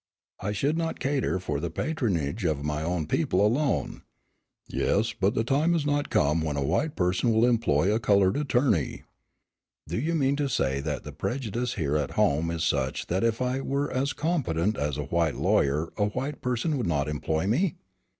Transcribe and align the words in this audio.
"I 0.39 0.51
should 0.51 0.79
not 0.79 0.99
cater 0.99 1.37
for 1.39 1.59
the 1.59 1.69
patronage 1.69 2.43
of 2.43 2.63
my 2.65 2.81
own 2.81 3.05
people 3.05 3.45
alone." 3.45 4.01
"Yes, 4.67 5.13
but 5.13 5.35
the 5.35 5.43
time 5.43 5.73
has 5.73 5.85
not 5.85 6.09
come 6.09 6.41
when 6.41 6.57
a 6.57 6.63
white 6.63 6.95
person 6.95 7.31
will 7.31 7.45
employ 7.45 7.93
a 7.93 7.99
colored 7.99 8.35
attorney." 8.35 9.03
"Do 9.87 9.99
you 9.99 10.15
mean 10.15 10.37
to 10.37 10.47
say 10.49 10.79
that 10.79 11.03
the 11.03 11.11
prejudice 11.11 11.75
here 11.75 11.97
at 11.97 12.09
home 12.17 12.49
is 12.49 12.63
such 12.63 13.05
that 13.09 13.23
if 13.23 13.43
I 13.43 13.61
were 13.61 13.91
as 13.91 14.11
competent 14.13 14.75
as 14.75 14.97
a 14.97 15.03
white 15.03 15.35
lawyer 15.35 15.93
a 15.97 16.05
white 16.05 16.41
person 16.41 16.79
would 16.79 16.87
not 16.87 17.07
employ 17.07 17.45
me?" 17.45 17.75